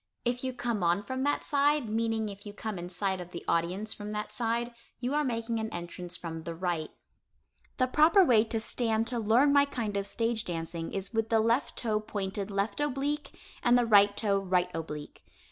[0.25, 3.45] If you come on from that side (meaning if you come in sight of the
[3.47, 6.89] audience from that side) you are making an entrance from the right.
[7.77, 11.39] The proper way to stand to learn my kind of stage dancing is with the
[11.39, 15.23] left toe pointed left oblique, and the right toe right oblique.